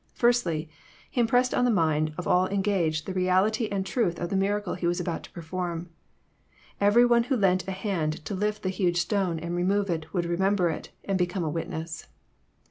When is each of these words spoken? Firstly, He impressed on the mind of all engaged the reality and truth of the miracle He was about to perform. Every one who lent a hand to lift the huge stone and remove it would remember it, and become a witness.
Firstly, 0.15 0.67
He 1.11 1.21
impressed 1.21 1.53
on 1.53 1.63
the 1.63 1.69
mind 1.69 2.15
of 2.17 2.27
all 2.27 2.47
engaged 2.47 3.05
the 3.05 3.13
reality 3.13 3.67
and 3.67 3.85
truth 3.85 4.19
of 4.19 4.29
the 4.31 4.35
miracle 4.35 4.73
He 4.73 4.87
was 4.87 4.99
about 4.99 5.21
to 5.25 5.31
perform. 5.31 5.89
Every 6.79 7.05
one 7.05 7.25
who 7.25 7.37
lent 7.37 7.67
a 7.67 7.71
hand 7.71 8.25
to 8.25 8.33
lift 8.33 8.63
the 8.63 8.69
huge 8.69 8.97
stone 8.97 9.37
and 9.37 9.55
remove 9.55 9.91
it 9.91 10.11
would 10.11 10.25
remember 10.25 10.71
it, 10.71 10.89
and 11.03 11.19
become 11.19 11.43
a 11.43 11.49
witness. 11.51 12.07